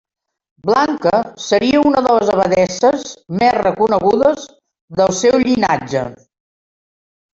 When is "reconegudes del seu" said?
3.59-5.39